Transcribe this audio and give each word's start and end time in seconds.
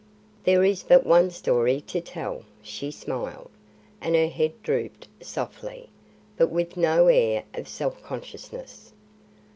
"There 0.45 0.63
is 0.63 0.81
but 0.81 1.05
one 1.05 1.29
story 1.29 1.79
to 1.81 2.01
tell," 2.01 2.43
she 2.63 2.89
smiled, 2.89 3.51
and 4.01 4.15
her 4.15 4.29
head 4.29 4.53
drooped 4.63 5.07
softly, 5.21 5.89
but 6.37 6.49
with 6.49 6.75
no 6.75 7.05
air 7.05 7.43
of 7.53 7.67
self 7.67 8.01
consciousness. 8.01 8.93